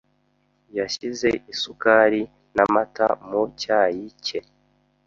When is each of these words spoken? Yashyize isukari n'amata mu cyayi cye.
Yashyize 0.77 1.29
isukari 1.53 2.21
n'amata 2.55 3.07
mu 3.29 3.41
cyayi 3.61 4.05
cye. 4.25 4.39